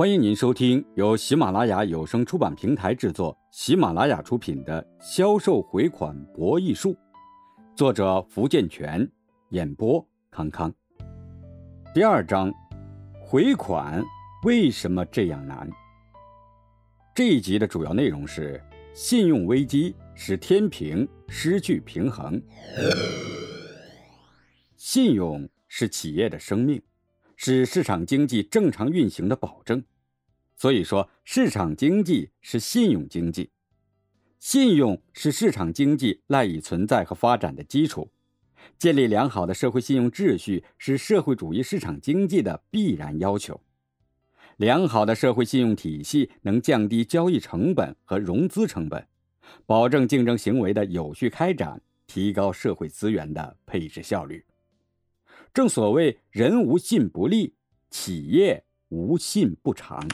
[0.00, 6.94] 欢迎您收听由喜马拉雅有声出版平台制作、喜马拉雅出品的《销售回款博弈术》，
[7.76, 9.06] 作者福建泉，
[9.50, 10.72] 演播康康。
[11.92, 12.50] 第二章，
[13.22, 14.02] 回款
[14.44, 15.68] 为什么这样难？
[17.14, 18.58] 这一集的主要内容是：
[18.94, 22.42] 信用危机使天平失去平衡。
[24.78, 26.80] 信用是企业的生命。
[27.42, 29.82] 是市场经济正常运行的保证，
[30.56, 33.48] 所以说市场经济是信用经济，
[34.38, 38.10] 信用是市场经济赖以存在和发展的基础。
[38.76, 43.58] 建立良好的社会信用秩序是社会主义市场经济的必然要求。
[44.58, 49.08] 良好的社会信用体系能降低交易成本和融资成本，
[49.64, 54.44] 保证竞争行为的有序开展，提高社会资源的配置效率。
[55.52, 57.54] 正所谓“人无信不立，
[57.90, 60.06] 企业无信不长”。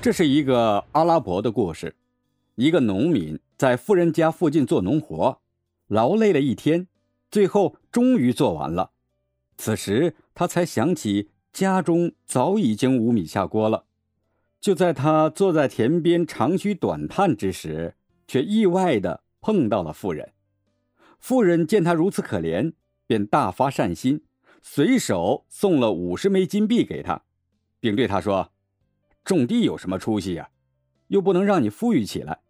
[0.00, 1.96] 这是一个阿拉伯的故事。
[2.54, 5.40] 一个农民在富人家附近做农活，
[5.88, 6.86] 劳累了一天，
[7.30, 8.92] 最后终于做完了。
[9.56, 13.86] 此时他才想起家中早已经无米下锅了。
[14.60, 17.96] 就在他坐在田边长吁短叹之时，
[18.28, 20.32] 却意外的碰到了妇人。
[21.20, 22.72] 妇人见他如此可怜，
[23.06, 24.24] 便大发善心，
[24.62, 27.24] 随手送了五十枚金币给他，
[27.78, 28.52] 并对他说
[29.22, 30.48] ：“种地有什么出息呀？
[31.08, 32.40] 又不能让你富裕起来，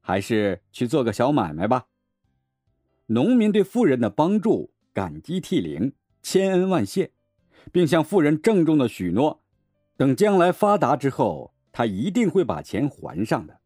[0.00, 1.86] 还是去做个小买卖吧。”
[3.08, 7.12] 农民对妇人的帮助感激涕零，千恩万谢，
[7.72, 9.42] 并向妇人郑重的许诺，
[9.96, 13.60] 等将来发达之后，他一定会把钱还上的。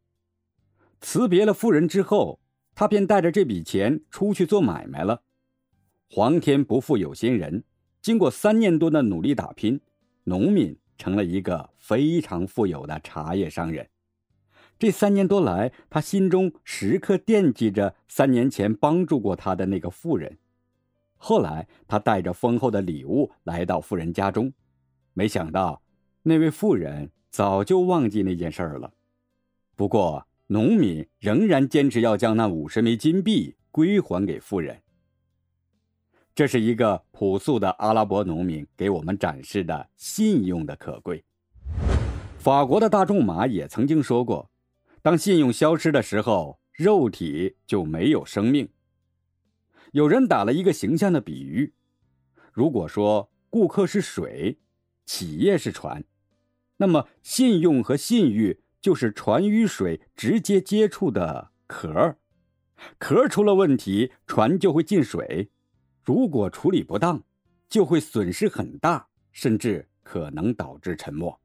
[1.01, 2.41] 辞别了妇人之后。
[2.75, 5.22] 他便带着这笔钱出去做买卖了。
[6.11, 7.64] 皇天不负有心人，
[8.03, 9.80] 经过三年多的努力打拼，
[10.25, 13.89] 农民成了一个非常富有的茶叶商人。
[14.78, 20.39] 这三年多来，他心中时刻惦记着三年前帮助过他的那个妇人。
[21.17, 24.52] 后来，他带着丰厚的礼物来到富人家中，
[25.13, 25.80] 没想到
[26.23, 28.92] 那位妇人早就忘记那件事儿了。
[29.74, 34.83] 不过，农民仍然坚持要将那五十枚金币归还给富人。
[36.35, 41.25] 这是一个朴素的阿拉伯农民给我们展示的信用的可贵。
[42.39, 44.51] 法国的大仲马也曾经说过
[45.01, 48.69] ：“当信用消失的时候，肉体就没有生命。”
[49.93, 51.73] 有人打了一个形象的比喻：
[52.53, 54.59] 如果说顾客是水，
[55.07, 56.05] 企业是船，
[56.77, 58.61] 那么信用和信誉。
[58.84, 62.18] 就是船与水直接接触的壳，
[62.98, 65.48] 壳出了问题，船就会进水。
[66.02, 67.22] 如果处理不当，
[67.67, 71.40] 就会损失很大，甚至可能导致沉没。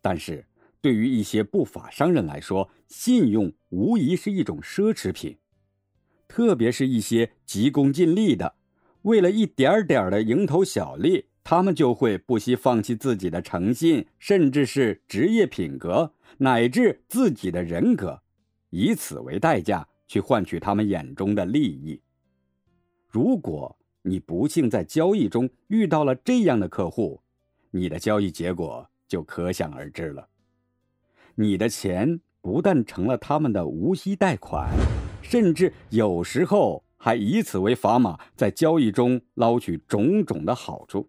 [0.00, 0.46] 但是，
[0.80, 5.36] 对于一些不法商人来说，信用无疑是一种奢侈品，
[6.28, 8.54] 特别是一些急功近利的，
[9.02, 11.26] 为了一点点的蝇头小利。
[11.44, 18.22] 他们就会不惜放弃自己的诚信，甚至是职业品格，乃至自己的人格，
[18.70, 22.00] 以此为代价去换取他们眼中的利益。
[23.08, 27.20] 如果你不幸在交易中遇到了这样的客户，
[27.70, 30.28] 你的交易结果就可想而知了。
[31.34, 34.70] 你的钱不但成了他们的无息贷款，
[35.22, 41.08] 甚至有时候还以此为砝码，在交易中捞取种种的好处。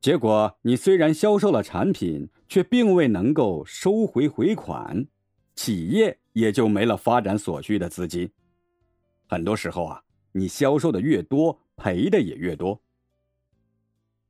[0.00, 5.06] 结果，你虽然销售了产品，却并未能够收回回款，
[5.54, 8.28] 企业也就没了发展所需的资金。
[9.28, 10.02] 很多时候啊，
[10.32, 12.82] 你销售的越多，赔的也越多。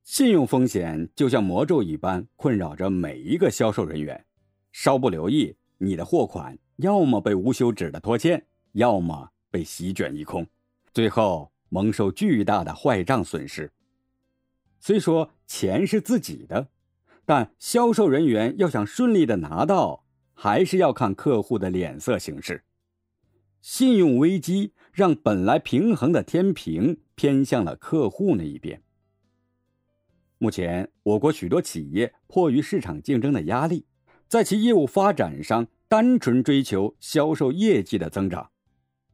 [0.02, 4.26] 信用风险就像魔咒一般困扰着每一个销售人员，
[4.70, 10.46] 稍不留意，你的货款要么被无休止的拖欠，要么被席卷一空，
[10.92, 13.72] 最后蒙受巨大的坏账损失。
[14.78, 16.68] 虽说钱是自己的，
[17.30, 20.04] 但销售人员要想顺利的拿到，
[20.34, 22.64] 还是要看客户的脸色行事。
[23.62, 28.82] 信用危机让本来平衡的天平偏向了客户那一边。
[30.38, 33.86] 目前，我国许多企业迫于市场竞争的压力，
[34.26, 38.50] 在其业务发展上单纯追求销售业绩的增长，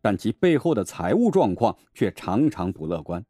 [0.01, 3.23] 但其背后的财务状况却常常不乐观。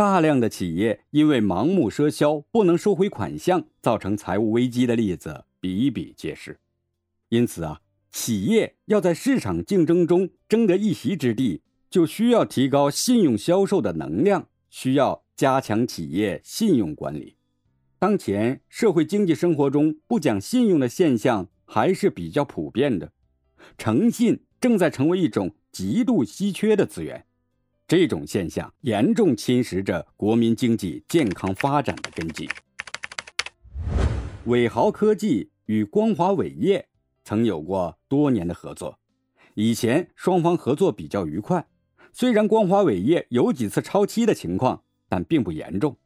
[0.00, 6.58] 大量的企业因为盲目赊销不能收回款项，造成财务危机的例子比比皆是。
[7.28, 11.60] 因此啊，企业要在市场竞争中争得一席之地，
[11.90, 17.36] 就需要提高信用销售的能量，需要加强企业信用管理。
[17.98, 23.12] 当前社会经济生活中不讲信用的现象还是比较普遍的，
[23.76, 27.26] 诚信正在成为一种极度稀缺的资源。
[27.90, 32.48] 这种现象严重侵蚀着国民经济健康发展的根基。
[34.44, 36.86] 伟豪科技与光华伟业
[37.24, 39.00] 曾有过多年的合作，
[39.54, 41.66] 以前双方合作比较愉快。
[42.12, 45.96] 虽然光华伟业有几次超期的情况，但并不严重。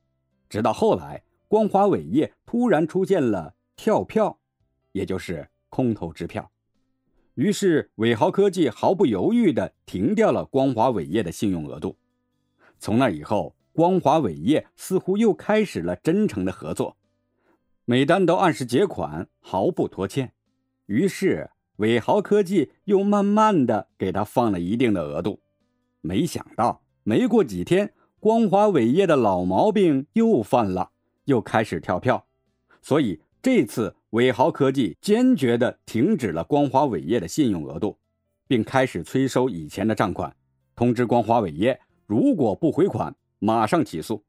[0.49, 4.39] 直到后来，光华伟业突然出现了跳票，
[4.93, 6.51] 也就是空头支票，
[7.35, 11.97] 于是伟豪科技毫不犹豫地停掉了光华伟业的信用额度。
[12.79, 16.97] 从那以后，光华伟业似乎又开始了真诚的合作。
[17.85, 20.33] 每单都按时结款，毫不拖欠。
[20.87, 25.41] 于是伟豪科技又慢慢的给他放了一定的额度。
[26.01, 30.93] 没想到，没过几天，光华伟业的老毛病又犯了，
[31.25, 32.27] 又开始跳票。
[32.81, 37.99] 所以这次伟豪科技坚决的停止了光华伟业的信用额度，
[38.47, 40.37] 并开始催收以前的账款，
[40.77, 44.25] 通知光华伟业，如果不回款，马上起诉。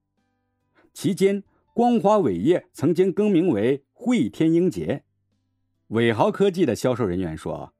[0.93, 1.43] 期间。
[1.75, 5.03] 光华伟业曾经更名为汇天英杰，
[5.87, 7.73] 伟豪科技的销售人员说：“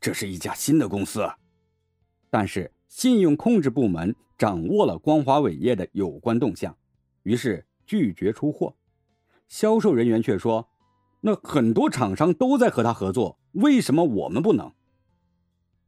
[0.00, 1.28] 这是一家新的公司。”
[2.30, 6.74] 但是信用控制部门掌握了光华伟业的有关动向，
[7.24, 8.74] 于是拒绝出货。
[9.48, 10.66] 销售人员却说
[11.24, 14.70] ：“那很多厂商都在和他合作，为什么我们不能？”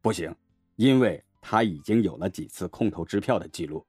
[0.01, 0.35] 不行，
[0.77, 3.85] 因为他已经有了几次空头支票的记录。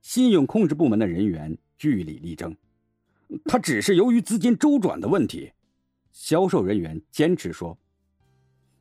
[0.00, 2.56] 信用控制部门的人员据理力争。
[3.44, 5.52] 他只是由于资金周转的问题，
[6.12, 7.76] 销售人员坚持说，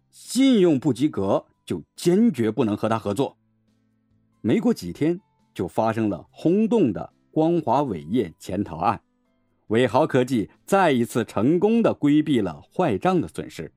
[0.09, 3.37] 信用不及格就坚决不能和他合作。
[4.41, 5.19] 没过几天，
[5.53, 9.01] 就发生了轰动的光华伟业潜逃案，
[9.71, 13.71] 伟豪科技再一次成功的规避了坏账的损失。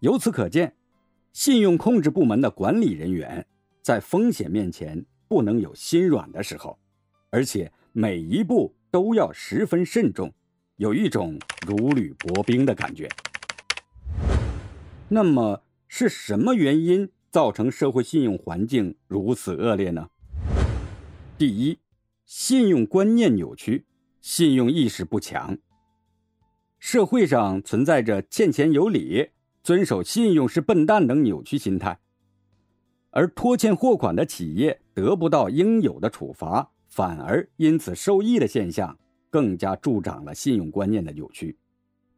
[0.00, 0.74] 由此可见，
[1.32, 3.46] 信用控制部门的管理人员
[3.80, 6.78] 在风险面前不能有心软的时候，
[7.30, 8.74] 而且每一步。
[8.92, 10.30] 都要十分慎重，
[10.76, 13.08] 有一种如履薄冰的感觉。
[15.08, 20.10] 那么是什么原因造成社会信用环境如此恶劣呢？
[21.38, 21.78] 第一，
[22.26, 23.86] 信用观念扭曲，
[24.22, 25.58] 信用意识不强。
[26.78, 29.30] 社会上存在着欠钱有理、
[29.62, 31.98] 遵守信用是笨蛋等扭曲心态，
[33.10, 36.70] 而拖欠货款的企业得不到应有的处罚。
[36.88, 38.98] 反而因此受益的现象，
[39.30, 41.56] 更加助长了信用观念的扭曲。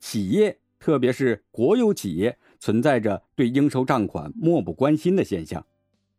[0.00, 5.64] 企业，特别是国有企业，存在着对应收账款漠不关心的现象，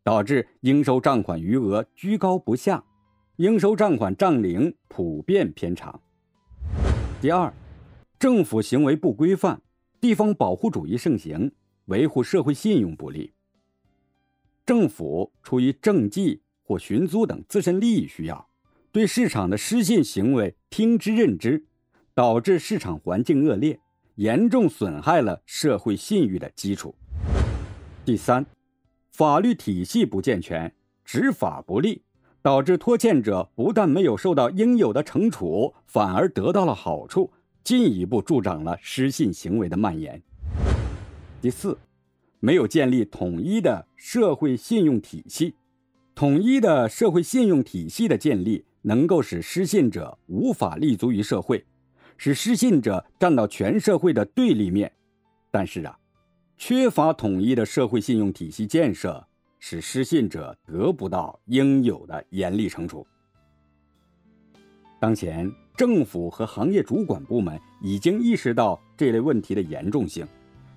[0.03, 2.81] 导致应收账款余额居高不下，
[3.37, 5.99] 应收账款账龄普遍偏长。
[7.21, 7.53] 第二，
[8.17, 9.61] 政府行为不规范，
[9.99, 11.51] 地方保护主义盛行，
[11.85, 13.33] 维护社会信用不力。
[14.65, 16.41] 政府出于政绩。
[16.67, 18.49] 或寻租等自身利益需要，
[18.91, 21.63] 对市场的失信行为听之任之，
[22.15, 23.79] 导致市场环境恶劣，
[24.15, 26.95] 严重损害了社会信誉的基础。
[28.03, 28.43] 第三，
[29.11, 30.73] 法律体系不健全，
[31.03, 32.01] 执法不力，
[32.45, 37.31] 导致拖欠者不但没有受到应有的惩处，反而得到了好处，
[37.63, 40.21] 进一步助长了失信行为的蔓延。
[41.41, 41.75] 第四，
[42.39, 45.55] 没有建立统一的社会信用体系。
[46.13, 51.65] 统一的社会信用体系的建立，能够使失信者无法立足于社会，
[52.15, 54.91] 使失信者站到全社会的对立面。
[55.49, 55.97] 但是啊，
[56.59, 59.25] 缺乏统一的社会信用体系建设，
[59.67, 63.03] 使失信者得不到应有的严厉惩处。
[64.99, 70.23] 当前，政府和行业主管部门已经意识到这类问题的严重性，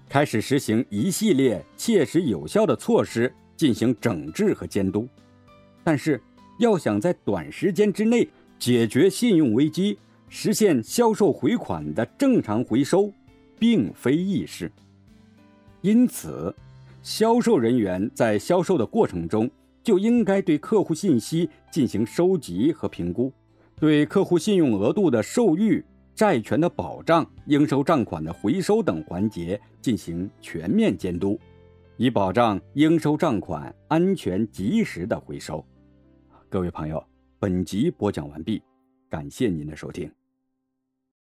[0.09, 5.07] 开始实行一系列切实有效的措施进行整治和监督。
[5.85, 6.19] 但是，
[6.59, 8.27] 要想在短时间之内
[8.59, 9.99] 解决信用危机，
[10.31, 13.13] 实现销售回款的正常回收，
[13.59, 14.73] 并非易事。
[15.83, 16.55] 因此，
[17.03, 19.51] 销售人员在销售的过程中
[19.83, 23.33] 就应该对客户信息进行收集和评估，
[23.77, 25.83] 对客户信用额度的授予、
[26.15, 31.39] 债权的保障、应收账款的回收等环节进行全面监督，
[31.97, 35.65] 以保障应收账款安全及时的回收。
[36.51, 37.03] 各位朋友，
[37.39, 38.61] 本集播讲完毕，
[39.09, 40.18] 感谢您的收听。